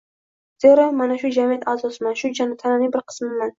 [0.63, 3.49] zero, men shu jamiyat a’zosiman, shu tananing bir qismiman